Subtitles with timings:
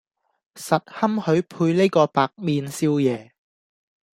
[0.55, 3.33] 實堪許配呢個白面少爺